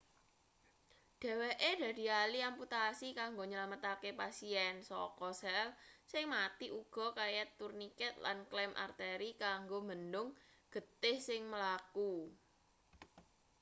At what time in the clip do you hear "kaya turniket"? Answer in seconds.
7.19-8.13